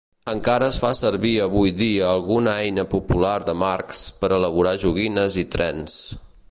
Encara 0.31 0.67
es 0.71 0.77
fa 0.83 0.89
servir 0.99 1.33
avui 1.43 1.73
dia 1.81 2.07
alguna 2.13 2.57
eina 2.63 2.87
popular 2.97 3.37
de 3.51 3.57
Marx 3.65 4.03
per 4.23 4.35
elaborar 4.39 4.77
joguines 4.87 5.41
i 5.45 5.45
trens. 5.57 6.01